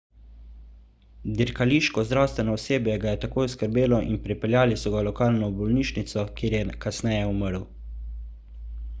[1.39, 6.55] dirkališko zdravstveno osebje ga je takoj oskrbelo in prepeljali so ga v lokalno bolnišnico kjer
[6.57, 7.69] je kasneje umrl